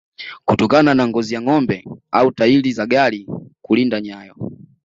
kutokana 0.45 0.93
na 0.93 1.07
ngozi 1.07 1.33
ya 1.33 1.41
ngombe 1.41 1.85
au 2.11 2.31
tairi 2.31 2.71
za 2.71 2.85
gari 2.85 3.27
kulinda 3.61 4.01
nyayo 4.01 4.51